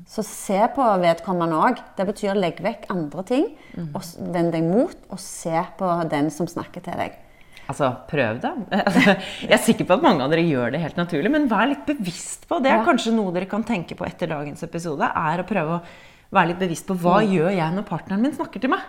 Så 0.07 0.23
se 0.23 0.59
på 0.77 0.85
vedkommende 1.03 1.57
òg. 1.59 1.81
Det 1.99 2.05
betyr 2.07 2.39
legg 2.39 2.61
vekk 2.63 2.85
andre 2.95 3.23
ting. 3.27 3.47
og 3.95 4.01
s- 4.03 4.17
Vend 4.19 4.53
deg 4.55 4.63
mot, 4.63 4.95
og 5.11 5.19
se 5.19 5.63
på 5.79 5.89
den 6.11 6.31
som 6.31 6.47
snakker 6.47 6.83
til 6.87 6.95
deg. 6.95 7.17
Altså, 7.69 7.89
prøv 8.07 8.39
det. 8.45 8.53
Jeg 9.43 9.51
er 9.57 9.63
sikker 9.63 9.85
på 9.89 9.97
at 9.99 10.03
mange 10.07 10.23
av 10.23 10.31
dere 10.31 10.45
gjør 10.47 10.71
det 10.77 10.81
helt 10.85 10.97
naturlig, 11.01 11.33
men 11.35 11.49
vær 11.51 11.67
litt 11.67 11.83
bevisst 11.89 12.47
på 12.49 12.61
det. 12.63 12.71
Ja. 12.71 12.85
Kanskje 12.87 13.15
noe 13.17 13.33
dere 13.35 13.49
kan 13.51 13.65
tenke 13.67 13.97
på 13.99 14.07
etter 14.07 14.31
dagens 14.31 14.63
episode, 14.63 15.03
er 15.03 15.43
å 15.43 15.47
prøve 15.49 15.81
å 15.81 15.83
være 16.35 16.53
litt 16.53 16.61
bevisst 16.61 16.87
på 16.89 16.97
hva 17.01 17.21
gjør 17.25 17.53
jeg 17.55 17.75
når 17.77 17.87
partneren 17.89 18.25
min 18.25 18.35
snakker 18.35 18.63
til 18.63 18.73
meg? 18.73 18.87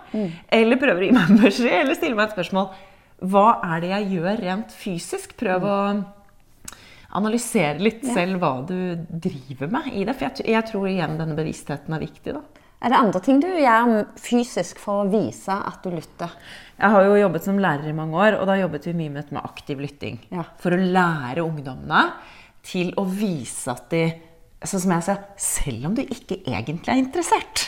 Eller 0.53 0.81
prøver 0.81 1.03
å 1.03 1.07
gi 1.07 1.15
meg 1.15 1.31
en 1.31 1.41
beskjed, 1.41 1.79
eller 1.83 1.97
stille 1.97 2.17
meg 2.17 2.29
et 2.29 2.37
spørsmål. 2.37 2.69
Hva 3.31 3.47
er 3.65 3.81
det 3.81 3.89
jeg 3.93 4.11
gjør 4.17 4.43
rent 4.43 4.77
fysisk? 4.77 5.33
Prøv 5.39 5.65
å 5.65 5.79
analysere 7.17 7.81
litt 7.81 8.03
selv 8.05 8.41
hva 8.41 8.53
du 8.67 8.77
driver 9.09 9.71
med 9.71 9.89
i 9.93 10.05
det. 10.05 10.15
For 10.17 10.27
jeg, 10.27 10.47
jeg 10.53 10.69
tror 10.69 10.87
igjen 10.89 11.17
denne 11.19 11.37
bevisstheten 11.37 11.95
er 11.95 12.03
viktig, 12.03 12.35
da. 12.35 12.43
Er 12.77 12.93
det 12.93 12.97
andre 12.99 13.19
ting 13.25 13.39
du 13.41 13.47
gjør 13.49 14.03
fysisk 14.21 14.77
for 14.77 15.01
å 15.01 15.09
vise 15.09 15.55
at 15.55 15.81
du 15.81 15.89
lytter? 15.95 16.33
Jeg 16.77 16.93
har 16.93 17.07
jo 17.07 17.15
jobbet 17.17 17.47
som 17.47 17.57
lærer 17.61 17.89
i 17.89 17.95
mange 17.97 18.19
år, 18.21 18.37
og 18.37 18.45
da 18.49 18.57
jobbet 18.59 18.85
vi 18.85 18.93
mye 18.99 19.15
med 19.15 19.31
med 19.33 19.41
aktiv 19.41 19.81
lytting. 19.81 20.19
Ja. 20.29 20.45
For 20.61 20.75
å 20.75 20.81
lære 20.81 21.45
ungdommene 21.45 22.03
til 22.67 22.91
å 22.99 23.07
vise 23.09 23.73
at 23.73 23.89
de 23.89 24.03
Sånn 24.65 24.81
som 24.81 24.93
jeg 24.95 25.05
sa, 25.05 25.17
selv 25.37 25.85
om 25.91 25.97
du 25.97 26.01
ikke 26.01 26.39
egentlig 26.49 26.89
er 26.89 26.97
interessert, 27.01 27.67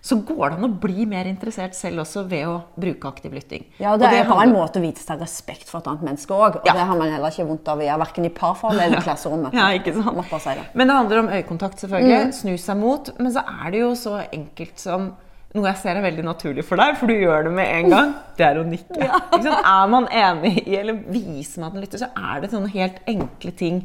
så 0.00 0.16
går 0.24 0.54
det 0.54 0.56
an 0.56 0.64
å 0.64 0.80
bli 0.80 1.04
mer 1.04 1.28
interessert 1.28 1.74
selv 1.76 2.00
også 2.00 2.22
ved 2.30 2.46
å 2.48 2.54
bruke 2.80 3.10
aktiv 3.10 3.34
lytting. 3.36 3.66
Ja, 3.76 3.92
og 3.92 4.00
Det, 4.00 4.08
er 4.08 4.24
bare 4.24 4.46
en 4.46 4.54
måte 4.54 4.80
å 4.80 4.84
vise 4.86 5.16
respekt 5.20 5.68
for 5.68 5.82
et 5.82 5.90
annet 5.92 6.06
menneske 6.06 6.32
òg. 6.32 6.56
Og 6.62 6.64
Ja. 6.64 6.72
det 6.72 6.86
har 6.88 6.96
man 6.96 7.12
heller 7.12 7.28
ikke 7.28 7.44
vondt 7.46 7.68
av 7.68 7.78
å 7.78 7.84
gjøre, 7.84 7.98
verken 8.06 8.24
i 8.24 8.30
parforhold 8.32 8.80
eller 8.80 8.96
i 8.96 9.04
klasserommet. 9.08 9.52
Ja, 9.52 9.68
ikke 9.76 9.92
sant? 9.92 10.32
Si 10.40 10.54
det. 10.56 10.64
Men 10.74 10.88
det 10.88 10.96
handler 10.96 11.18
om 11.18 11.28
øyekontakt, 11.28 11.84
selvfølgelig. 11.84 12.32
Snu 12.32 12.56
seg 12.56 12.80
mot. 12.80 13.12
Men 13.20 13.32
så 13.36 13.44
er 13.44 13.70
det 13.70 13.80
jo 13.84 13.92
så 13.94 14.16
enkelt 14.32 14.80
som 14.80 15.10
noe 15.52 15.66
jeg 15.66 15.76
ser 15.82 15.98
er 15.98 16.04
veldig 16.08 16.24
naturlig 16.24 16.64
for 16.64 16.80
deg, 16.80 16.96
for 16.96 17.10
du 17.10 17.14
gjør 17.20 17.44
det 17.50 17.52
med 17.52 17.68
en 17.68 17.90
gang. 17.92 18.10
Det 18.38 18.46
er 18.46 18.56
å 18.56 18.64
nikke. 18.64 19.04
Ikke 19.36 19.42
sant? 19.50 19.66
Er 19.66 19.86
man 19.92 20.08
enig 20.08 20.62
i, 20.64 20.76
eller 20.80 20.96
viser 21.12 21.60
man 21.60 21.68
at 21.68 21.74
man 21.76 21.84
lytter, 21.84 21.98
så 22.06 22.08
er 22.16 22.40
det 22.40 22.52
sånne 22.54 22.72
helt 22.72 23.00
enkle 23.10 23.52
ting 23.52 23.82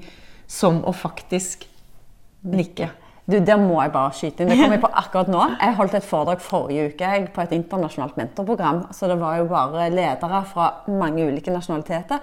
som 0.48 0.80
å 0.86 0.94
faktisk 0.96 1.66
nikke. 2.52 2.90
Du, 3.26 3.40
Der 3.40 3.58
må 3.58 3.80
jeg 3.82 3.92
bare 3.92 4.14
skyte 4.14 4.44
inn. 4.44 4.52
Det 4.54 4.58
kom 4.60 4.74
jeg 4.76 4.82
på 4.84 4.90
akkurat 5.02 5.30
nå. 5.34 5.46
Jeg 5.58 5.78
holdt 5.80 5.96
et 5.98 6.06
foredrag 6.06 6.42
forrige 6.46 6.92
uke 6.92 7.14
på 7.34 7.42
et 7.42 7.56
internasjonalt 7.58 8.20
mentorprogram. 8.20 8.84
Så 8.94 9.10
det 9.10 9.18
var 9.20 9.40
jo 9.40 9.48
bare 9.50 9.90
ledere 9.90 10.44
fra 10.46 10.68
mange 10.88 11.26
ulike 11.26 11.54
nasjonaliteter. 11.54 12.22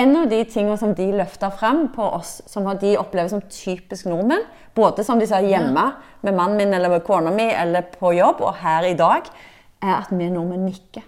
En 0.00 0.16
av 0.16 0.30
de 0.30 0.38
tingene 0.46 0.78
som 0.78 0.94
de 0.94 1.10
løfta 1.18 1.50
frem 1.52 1.88
på 1.92 2.06
oss, 2.16 2.38
som 2.48 2.68
de 2.80 2.94
opplever 2.96 3.28
som 3.28 3.42
typisk 3.50 4.06
nordmenn, 4.06 4.46
både 4.74 5.04
som 5.04 5.18
de 5.18 5.26
sa 5.26 5.42
hjemme 5.42 5.86
med 6.22 6.36
mannen 6.36 6.56
min 6.56 6.74
eller 6.74 6.92
med 6.92 7.04
kona 7.04 7.32
mi 7.34 7.50
eller 7.50 7.90
på 7.98 8.14
jobb 8.14 8.40
og 8.40 8.60
her 8.62 8.86
i 8.86 8.94
dag, 8.94 9.26
er 9.82 9.96
at 9.98 10.12
vi 10.14 10.30
nordmenn 10.30 10.68
nikker. 10.70 11.04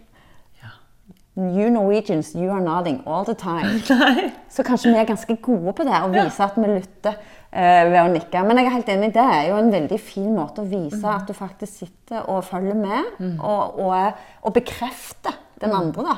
You 1.37 1.71
Norwegians, 1.71 2.35
you 2.35 2.51
are 2.51 2.61
nodding 2.61 3.03
all 3.07 3.25
the 3.25 3.35
time. 3.35 3.81
Så 4.51 4.63
kanskje 4.63 4.91
vi 4.91 4.99
er 5.01 5.07
ganske 5.09 5.37
gode 5.41 5.73
på 5.73 5.87
det, 5.89 5.95
å 5.97 6.11
vise 6.13 6.45
at 6.45 6.59
vi 6.61 6.69
lytter 6.69 7.17
ved 7.53 7.99
å 8.01 8.09
nikke. 8.13 8.43
Men 8.49 8.57
jeg 8.59 8.67
er 8.67 8.71
helt 8.79 8.89
enig, 8.89 9.13
det 9.15 9.23
er 9.23 9.49
jo 9.51 9.57
en 9.61 9.73
veldig 9.73 10.01
fin 10.01 10.31
måte 10.37 10.63
å 10.63 10.69
vise 10.69 11.03
Mm. 11.03 11.15
at 11.15 11.27
du 11.29 11.33
faktisk 11.37 11.79
sitter 11.83 12.29
og 12.29 12.45
følger 12.45 12.75
med, 12.75 13.05
og, 13.41 13.79
og, 13.79 14.13
og 14.43 14.53
bekrefter 14.55 15.35
den 15.61 15.71
Mm. 15.71 15.77
andre, 15.81 16.03
da. 16.03 16.17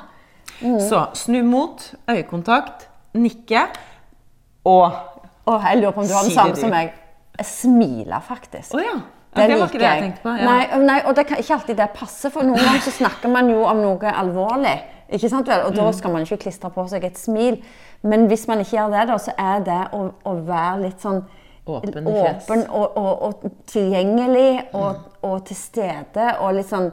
Så 0.79 1.07
snu 1.14 1.43
mot, 1.43 1.95
øyekontakt, 2.09 2.88
nikke 3.14 3.67
og 4.64 4.93
Og 5.47 5.61
jeg 5.62 5.76
lurer 5.83 5.91
på 5.93 6.00
om 6.00 6.07
du 6.07 6.12
har 6.14 6.23
den 6.23 6.31
samme 6.33 6.57
som 6.57 6.71
meg. 6.71 6.93
Jeg 7.37 7.47
smiler 7.47 8.21
faktisk. 8.25 8.73
Oh, 8.75 8.81
ja. 8.81 8.95
Det, 9.37 9.49
Det 9.50 9.59
var 9.59 9.67
ikke 9.67 9.79
det 9.83 9.88
jeg 9.91 10.03
tenkte 10.03 10.23
på. 10.23 10.29
Ja. 10.38 10.45
Nei, 10.47 10.79
nei, 10.87 11.00
og 11.05 11.17
det 11.17 11.26
kan 11.26 11.37
ikke 11.43 11.55
alltid 11.59 11.76
det 11.76 11.88
passer, 11.95 12.31
for 12.31 12.43
noen 12.47 12.57
ganger 12.62 12.81
så 12.81 12.93
snakker 12.95 13.29
man 13.29 13.50
jo 13.50 13.64
om 13.67 13.76
noe 13.83 14.12
alvorlig. 14.14 14.76
Ikke 15.13 15.29
sant 15.29 15.47
vel? 15.49 15.61
Og 15.67 15.75
da 15.77 15.83
Mm. 15.83 15.93
skal 15.93 16.13
man 16.13 16.23
ikke 16.23 16.39
klistre 16.47 16.71
på 16.71 16.89
seg 16.89 17.05
et 17.05 17.19
smil. 17.19 17.63
Men 18.03 18.27
hvis 18.29 18.47
man 18.49 18.59
ikke 18.61 18.77
gjør 18.79 18.91
det, 18.91 19.09
da, 19.09 19.17
så 19.19 19.33
er 19.39 19.61
det 19.65 19.81
å, 19.93 20.13
å 20.25 20.35
være 20.47 20.81
litt 20.83 21.01
sånn 21.01 21.25
Åpen 21.67 22.05
åpen 22.07 22.67
og, 22.69 22.97
og, 22.97 23.23
og 23.23 23.45
tilgjengelig 23.67 24.67
og, 24.77 24.97
og 25.25 25.47
til 25.49 25.57
stede 25.57 26.35
og 26.45 26.55
litt 26.59 26.69
sånn 26.69 26.91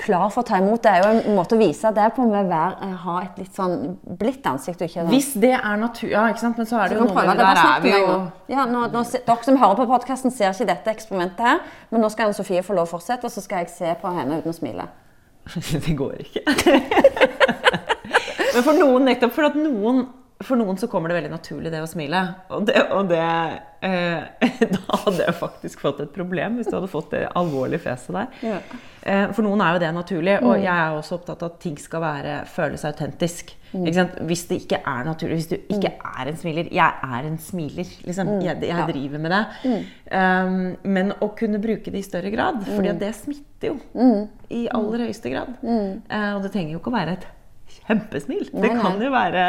klar 0.00 0.30
for 0.32 0.42
å 0.42 0.46
ta 0.48 0.56
imot. 0.58 0.80
Det 0.82 0.90
er 0.90 1.02
jo 1.04 1.10
en 1.30 1.36
måte 1.36 1.54
å 1.54 1.60
vise 1.60 1.90
det 1.94 2.08
på 2.16 2.24
med 2.26 2.50
å 2.50 2.96
ha 3.04 3.16
et 3.22 3.38
litt 3.38 3.54
sånn 3.54 3.96
blidt 4.18 4.46
ansikt. 4.50 4.80
ikke 4.82 5.02
sånn- 5.04 5.10
Hvis 5.12 5.34
det 5.38 5.52
er 5.52 5.76
natur... 5.76 6.08
Ja, 6.10 6.24
ikke 6.32 6.40
sant? 6.42 6.56
Men 6.58 6.66
så 6.66 6.80
er 6.80 6.88
det 6.88 6.98
så 6.98 7.04
jo 7.04 7.06
noe 7.06 7.14
med 7.14 7.28
det. 7.28 7.36
det 7.36 7.46
der 7.46 7.62
er 7.76 7.80
vi 7.84 7.90
jo. 7.90 8.16
Ja, 8.48 8.64
nå, 8.66 8.86
nå, 8.90 9.02
dere 9.12 9.44
som 9.44 9.56
hører 9.60 9.76
på 9.76 9.86
podkasten, 9.92 10.32
ser 10.34 10.50
ikke 10.54 10.66
dette 10.72 10.90
eksperimentet 10.94 11.46
her. 11.46 11.60
Men 11.90 12.00
nå 12.02 12.10
skal 12.10 12.30
Anne 12.30 12.34
Sofie 12.38 12.62
få 12.66 12.74
lov 12.74 12.88
å 12.88 12.94
fortsette, 12.96 13.24
og 13.28 13.30
så 13.34 13.42
skal 13.44 13.58
jeg 13.62 13.70
se 13.76 13.94
på 14.00 14.14
henne 14.16 14.40
uten 14.40 14.50
å 14.50 14.56
smile. 14.56 14.88
Det 15.86 15.96
går 15.96 16.12
ikke. 16.24 16.42
Men 18.54 18.64
for 18.66 18.74
noen, 18.76 19.06
nettopp 19.06 19.34
for 19.36 19.46
at 19.50 19.58
noen 19.58 20.04
for 20.44 20.56
noen 20.56 20.78
så 20.80 20.88
kommer 20.88 21.10
det 21.12 21.18
veldig 21.18 21.32
naturlig, 21.34 21.70
det 21.72 21.82
å 21.84 21.88
smile. 21.90 22.20
Og 22.56 22.64
det, 22.68 22.80
og 22.96 23.10
det 23.10 23.20
eh, 23.84 24.46
Da 24.74 24.98
hadde 25.04 25.26
jeg 25.26 25.34
faktisk 25.36 25.82
fått 25.84 26.00
et 26.04 26.12
problem 26.14 26.56
hvis 26.58 26.70
du 26.70 26.76
hadde 26.78 26.88
fått 26.92 27.10
det 27.12 27.26
alvorlige 27.36 27.82
fjeset 27.84 28.16
der. 28.16 28.30
Ja. 28.46 28.58
Eh, 29.02 29.26
for 29.36 29.44
noen 29.44 29.60
er 29.64 29.74
jo 29.76 29.82
det 29.82 29.90
naturlig, 29.96 30.38
og 30.44 30.54
jeg 30.60 30.72
er 30.72 30.96
også 30.96 31.18
opptatt 31.18 31.44
av 31.44 31.52
at 31.54 31.58
ting 31.64 31.76
skal 31.80 32.04
være, 32.04 32.36
føles 32.48 32.84
autentisk. 32.88 33.54
Sant? 33.70 34.16
Hvis 34.26 34.46
det 34.50 34.56
ikke 34.64 34.80
er 34.82 35.04
naturlig, 35.06 35.36
hvis 35.38 35.50
du 35.52 35.74
ikke 35.76 35.92
er 35.94 36.26
en 36.26 36.38
smiler 36.40 36.66
Jeg 36.74 37.04
er 37.06 37.26
en 37.28 37.36
smiler, 37.38 37.92
liksom. 38.08 38.32
Jeg, 38.42 38.56
jeg 38.66 38.72
Ja. 38.74 38.86
driver 38.88 39.18
med 39.22 39.30
det. 39.36 39.42
Um, 40.10 40.56
men 40.82 41.12
å 41.22 41.28
kunne 41.38 41.60
bruke 41.62 41.92
det 41.92 42.00
i 42.00 42.06
større 42.08 42.32
grad, 42.34 42.64
for 42.66 42.88
at 42.90 42.98
det 42.98 43.12
smitter 43.14 43.70
jo. 43.74 43.76
I 44.50 44.64
aller 44.74 45.04
høyeste 45.06 45.30
grad. 45.30 45.54
Eh, 45.62 46.32
og 46.34 46.42
det 46.42 46.50
trenger 46.56 46.74
jo 46.74 46.80
ikke 46.82 46.90
å 46.90 46.96
være 46.98 47.14
et 47.20 47.28
kjempesmil. 47.90 48.46
Nei, 48.52 48.62
det 48.62 48.70
nei. 48.72 48.84
kan 48.84 49.02
jo 49.02 49.10
være 49.12 49.44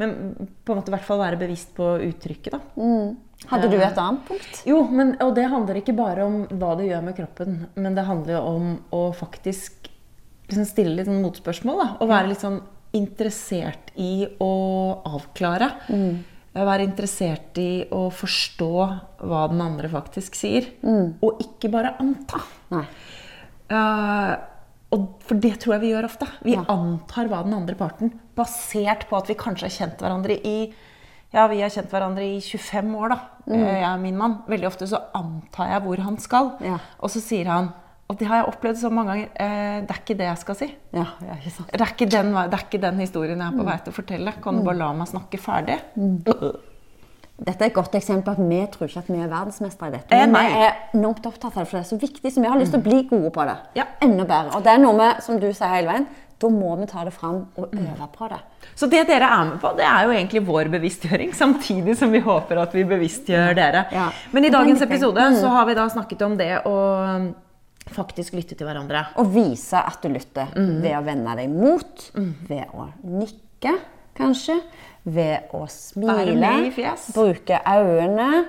Men 0.00 0.16
på 0.64 0.72
en 0.72 0.80
måte 0.80 0.92
i 0.92 0.96
hvert 0.96 1.06
fall 1.06 1.20
være 1.22 1.40
bevisst 1.40 1.74
på 1.76 1.94
uttrykket, 2.08 2.56
da. 2.56 2.88
Hadde 3.50 3.70
du 3.72 3.78
et 3.78 3.98
annet 3.98 4.26
punkt? 4.28 4.60
Jo, 4.68 4.82
men, 4.90 5.16
og 5.22 5.32
det 5.36 5.48
handler 5.50 5.80
ikke 5.80 5.96
bare 5.98 6.26
om 6.26 6.42
hva 6.50 6.74
du 6.78 6.84
gjør 6.86 7.02
med 7.06 7.16
kroppen, 7.18 7.64
men 7.74 7.96
det 7.98 8.04
handler 8.06 8.36
jo 8.36 8.42
om 8.52 8.68
å 8.94 9.02
faktisk 9.18 9.88
liksom 10.48 10.68
stille 10.68 10.94
litt 10.98 11.08
sånn 11.08 11.24
motspørsmål. 11.24 11.80
Da, 11.80 11.88
og 11.98 12.12
være 12.12 12.30
litt 12.30 12.44
sånn 12.44 12.60
interessert 12.96 13.90
i 14.00 14.26
å 14.42 14.52
avklare. 15.08 15.72
Være 16.52 16.84
interessert 16.84 17.56
i 17.58 17.86
å 17.96 18.04
forstå 18.12 18.72
hva 19.24 19.42
den 19.50 19.62
andre 19.64 19.88
faktisk 19.92 20.36
sier. 20.36 20.68
Og 20.84 21.40
ikke 21.42 21.72
bare 21.72 21.96
anta. 22.02 22.42
Nei. 22.74 22.84
Eh, 23.72 24.32
og 24.92 25.06
for 25.24 25.34
det 25.40 25.54
tror 25.60 25.74
jeg 25.74 25.80
vi 25.80 25.90
gjør 25.94 26.04
ofte. 26.04 26.26
Vi 26.44 26.52
Ja. 26.54 26.64
antar 26.68 27.28
hva 27.28 27.42
den 27.44 27.54
andre 27.54 27.74
parten 27.74 28.12
Basert 28.36 29.08
på 29.08 29.16
at 29.18 29.26
vi 29.28 29.34
kanskje 29.34 29.62
har 29.68 29.76
kjent 29.78 29.98
hverandre 29.98 30.36
i 30.44 30.72
Ja, 31.32 31.46
vi 31.48 31.60
har 31.62 31.70
kjent 31.70 31.88
hverandre 31.88 32.20
i 32.22 32.40
25 32.40 32.94
år, 32.94 33.08
da. 33.08 33.18
Mm. 33.48 33.54
eh, 33.54 33.80
Jeg 33.80 33.88
og 33.94 34.00
min 34.00 34.16
mann. 34.18 34.34
Veldig 34.48 34.66
ofte 34.68 34.86
så 34.86 34.98
antar 35.14 35.68
jeg 35.72 35.82
hvor 35.82 35.96
han 36.04 36.18
skal. 36.18 36.52
Ja. 36.60 36.78
Og 37.00 37.08
så 37.10 37.20
sier 37.24 37.46
han 37.46 37.72
Og 38.10 38.18
det 38.18 38.26
har 38.28 38.42
jeg 38.44 38.52
opplevd 38.52 38.76
så 38.76 38.90
mange 38.92 39.08
ganger. 39.08 39.28
Eh, 39.40 39.80
det 39.86 39.90
er 39.90 40.00
ikke 40.02 40.16
det 40.18 40.26
jeg 40.26 40.38
skal 40.38 40.54
si. 40.54 40.66
Ja, 40.92 41.06
ja. 41.24 41.34
Det 41.72 41.80
er, 41.80 41.86
ikke 41.86 42.10
den, 42.10 42.32
det 42.34 42.52
er 42.52 42.64
ikke 42.68 42.80
den 42.80 42.98
historien 42.98 43.38
jeg 43.38 43.46
er 43.46 43.52
Mm. 43.52 43.58
på 43.58 43.64
vei 43.64 43.76
til 43.78 43.92
å 43.92 43.96
fortelle. 43.96 44.42
Kan 44.42 44.56
du 44.58 44.62
bare 44.64 44.76
la 44.76 44.92
meg 44.92 45.08
snakke 45.08 45.38
ferdig? 45.40 45.80
Dette 47.44 47.64
er 47.64 47.70
et 47.70 47.74
godt 47.74 47.94
eksempel 47.98 48.24
på 48.24 48.30
at 48.36 48.48
vi 48.48 48.60
tror 48.70 48.86
ikke 48.88 48.98
at 49.02 49.08
vi 49.10 49.18
er 49.20 49.28
verdensmestere 49.32 49.88
i 49.88 49.96
dette. 49.96 50.14
Eh, 50.14 50.26
Men 50.26 50.46
vi 50.46 50.64
er 50.66 50.74
enormt 50.94 51.24
opptatt 51.26 51.56
av 51.56 51.62
det, 51.64 51.68
for 51.70 51.78
det 51.78 51.84
er 51.86 51.90
så 51.96 52.00
viktig, 52.00 52.32
så 52.32 52.40
vi 52.44 52.48
har 52.52 52.58
lyst 52.60 52.72
til 52.72 52.80
å 52.80 52.84
bli 52.86 53.02
gode 53.10 53.30
på 53.34 53.44
det. 53.48 53.56
Ja. 53.80 53.84
Enda 54.00 54.24
bedre. 54.24 54.54
Og 54.56 54.62
det 54.62 54.72
er 54.76 54.78
noe 54.78 54.94
med, 54.98 55.22
som 55.22 55.40
du 55.42 55.48
sier 55.52 55.72
hele 55.74 55.88
veien, 55.90 56.06
da 56.42 56.48
må 56.50 56.72
vi 56.80 56.86
ta 56.90 57.04
det 57.06 57.12
fram 57.14 57.46
og 57.56 57.70
Mm. 57.72 57.86
øve 57.86 58.08
på 58.16 58.28
det. 58.28 58.38
Så 58.74 58.88
det 58.90 59.06
dere 59.06 59.22
er 59.30 59.44
med 59.50 59.60
på, 59.60 59.76
det 59.76 59.84
er 59.86 60.04
jo 60.04 60.10
egentlig 60.10 60.42
vår 60.46 60.70
bevisstgjøring, 60.70 61.32
samtidig 61.42 61.96
som 61.96 62.10
vi 62.12 62.18
håper 62.20 62.58
at 62.58 62.72
vi 62.74 62.82
bevisstgjør 62.84 63.54
dere. 63.54 63.84
Ja. 63.92 64.10
Men 64.32 64.44
i 64.44 64.50
dagens 64.50 64.82
episode 64.82 65.20
så 65.40 65.48
har 65.48 65.66
vi 65.66 65.74
da 65.74 65.86
snakket 65.88 66.22
om 66.22 66.36
det 66.36 66.50
å 66.66 66.76
um, 67.16 67.34
faktisk 67.90 68.34
lytte 68.34 68.54
til 68.58 68.66
hverandre. 68.66 69.06
Og 69.18 69.30
vise 69.34 69.78
at 69.78 70.02
du 70.02 70.08
lytter 70.08 70.46
Mm. 70.56 70.80
ved 70.82 70.92
å 70.98 71.02
vende 71.04 71.36
deg 71.36 71.48
mot, 71.50 72.10
ved 72.48 72.66
å 72.74 72.88
nikke, 73.04 73.78
kanskje. 74.18 74.60
Ved 75.04 75.50
å 75.50 75.64
smile. 75.66 76.36
Mm. 76.38 77.14
Bruke 77.14 77.58
øynene. 77.66 78.44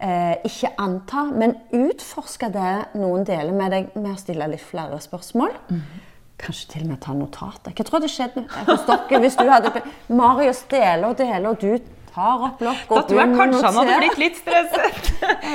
Eh, 0.00 0.36
ikke 0.48 0.70
anta, 0.80 1.26
men 1.28 1.52
utforske 1.76 2.48
det 2.54 2.74
noen 2.96 3.26
deler 3.28 3.52
med 3.52 3.74
deg 3.76 3.90
med 3.98 4.14
å 4.14 4.20
stille 4.20 4.48
litt 4.48 4.64
flere 4.64 5.00
spørsmål. 5.04 5.52
Mm. 5.68 5.82
Kanskje 6.38 6.70
til 6.72 6.86
og 6.86 6.92
med 6.94 7.00
ta 7.02 7.12
notater. 7.18 7.74
Hva 7.74 7.84
tror 7.84 8.00
du 8.00 8.08
skjedde 8.08 8.46
hos 8.70 8.86
dere 8.88 9.20
hvis 9.20 9.36
du 9.36 9.48
hadde 9.50 9.82
Marius 10.08 10.62
deler 10.70 11.10
og 11.10 11.18
deler, 11.18 11.48
og 11.50 11.60
du 11.60 11.76
tar 12.18 12.44
opp 12.48 12.62
lokk 12.64 12.86
Da 12.88 12.98
og 12.98 13.08
tror 13.08 13.20
jeg 13.22 13.34
kanskje 13.38 13.64
han 13.64 13.78
hadde 13.78 13.98
blitt 14.02 14.22
litt 14.22 14.38
stresset. 14.40 15.10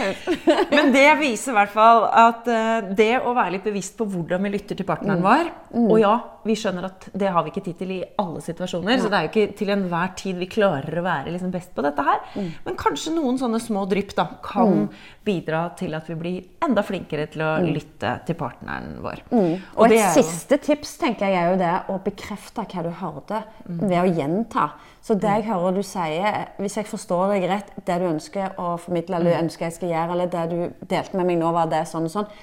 Men 0.75 0.91
det 0.95 1.07
viser 1.19 1.53
i 1.53 1.57
hvert 1.57 1.73
fall 1.73 2.05
at 2.07 2.47
eh, 2.51 2.91
det 2.95 3.13
å 3.21 3.33
være 3.35 3.57
litt 3.57 3.67
bevisst 3.67 3.97
på 3.99 4.07
hvordan 4.09 4.43
vi 4.45 4.53
lytter 4.55 4.79
til 4.79 4.87
partneren 4.87 5.23
vår 5.23 5.51
Og 5.83 5.97
ja, 6.01 6.13
vi 6.43 6.55
skjønner 6.59 6.87
at 6.89 7.07
det 7.15 7.31
har 7.31 7.45
vi 7.45 7.53
ikke 7.53 7.63
tid 7.65 7.77
til 7.79 7.93
i 7.95 8.01
alle 8.19 8.41
situasjoner, 8.43 8.99
så 8.99 9.09
det 9.11 9.19
er 9.19 9.27
jo 9.27 9.31
ikke 9.31 9.57
til 9.59 9.71
enhver 9.73 10.13
tid 10.19 10.39
vi 10.41 10.49
klarer 10.51 10.99
å 10.99 11.05
være 11.05 11.31
liksom 11.33 11.53
best 11.53 11.71
på 11.75 11.85
dette 11.85 12.03
her. 12.03 12.19
Men 12.65 12.79
kanskje 12.79 13.13
noen 13.15 13.39
sånne 13.39 13.61
små 13.63 13.85
drypp 13.89 14.11
da, 14.17 14.27
kan 14.43 14.87
bidra 15.23 15.65
til 15.79 15.95
at 15.95 16.09
vi 16.11 16.17
blir 16.19 16.65
enda 16.65 16.83
flinkere 16.83 17.29
til 17.31 17.45
å 17.45 17.51
lytte 17.63 18.17
til 18.27 18.37
partneren 18.39 18.97
vår. 19.03 19.23
Og 19.31 19.87
det 19.91 20.01
et 20.03 20.17
siste 20.19 20.59
tips 20.63 20.97
tenker 21.01 21.31
jeg 21.31 21.39
er 21.39 21.53
jo 21.53 21.61
det 21.61 21.75
å 21.93 21.99
bekrefte 22.03 22.67
hva 22.67 22.83
du 22.83 22.91
hørte, 22.99 23.43
ved 23.63 23.99
å 24.01 24.09
gjenta. 24.09 24.73
Så 25.03 25.17
det 25.19 25.31
jeg 25.39 25.47
hører 25.49 25.75
du 25.75 25.83
sier, 25.83 26.52
hvis 26.59 26.77
jeg 26.79 26.89
forstår 26.89 27.35
deg 27.35 27.45
rett, 27.49 27.69
det 27.85 27.99
du 28.01 28.07
ønsker 28.09 28.57
å 28.61 28.73
formidle, 28.81 29.19
eller 29.19 29.41
ønsker 29.41 29.67
jeg 29.67 29.77
skal 29.77 29.93
gjøre, 29.93 30.15
eller 30.15 30.33
det 30.33 30.43
du 30.51 30.87
delte 30.89 31.19
med 31.19 31.29
meg 31.29 31.39
nå, 31.41 31.51
var 31.55 31.69
det 31.71 31.83
sånn 31.89 32.09
og 32.09 32.13
sånn, 32.13 32.33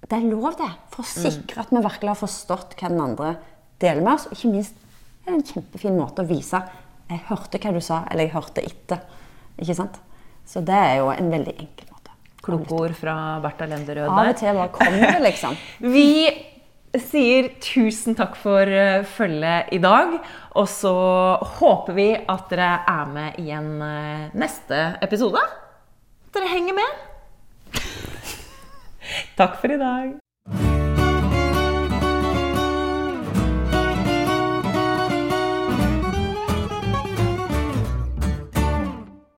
det 0.00 0.16
er 0.16 0.28
lov 0.30 0.54
det, 0.56 0.70
for 0.92 1.04
å 1.04 1.08
sikre 1.10 1.60
at 1.60 1.72
vi 1.74 1.82
virkelig 1.84 2.14
har 2.14 2.20
forstått 2.20 2.76
hva 2.80 2.88
den 2.92 3.02
andre 3.04 3.34
deler 3.82 4.00
med 4.04 4.14
oss. 4.14 4.30
Ikke 4.32 4.52
minst 4.52 4.78
det 5.20 5.28
er 5.28 5.34
det 5.34 5.40
en 5.42 5.50
kjempefin 5.50 5.98
måte 6.00 6.24
å 6.24 6.28
vise 6.28 6.62
jeg 7.10 7.24
hørte 7.26 7.58
hva 7.58 7.72
du 7.74 7.80
sa, 7.82 8.04
eller 8.10 8.28
jeg 8.28 8.34
hørte 8.36 8.62
etter. 8.62 9.00
Ikke 9.58 9.76
sant? 9.76 9.98
Så 10.46 10.62
det 10.66 10.76
er 10.76 11.00
jo 11.00 11.10
en 11.12 11.30
veldig 11.32 11.54
enkel 11.56 11.88
måte. 11.90 12.14
Kloke 12.44 12.76
ord 12.76 12.94
fra 12.96 13.14
Bertha 13.42 13.66
Lenderød 13.68 14.06
Av 14.06 14.20
og 14.22 14.38
til 14.38 14.56
bare 14.56 14.70
kommer 14.74 15.02
det, 15.04 15.24
liksom. 15.26 15.58
Vi 15.94 16.06
sier 16.98 17.52
tusen 17.62 18.16
takk 18.18 18.34
for 18.38 18.66
eh, 18.66 19.04
følget 19.06 19.70
i 19.76 19.78
dag. 19.82 20.16
Og 20.58 20.66
så 20.68 20.94
håper 21.60 21.94
vi 21.94 22.08
at 22.18 22.48
dere 22.50 22.70
er 22.90 23.12
med 23.12 23.38
i 23.38 23.50
en 23.54 23.70
eh, 23.86 24.32
neste 24.34 24.80
episode. 25.02 25.42
Dere 26.34 26.50
henger 26.50 26.74
med. 26.80 27.78
takk 29.38 29.60
for 29.60 29.70
i 29.70 29.78
dag. 29.78 30.18